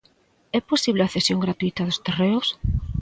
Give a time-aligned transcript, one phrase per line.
[0.57, 2.47] É posible a cesión gratuíta dos terreos?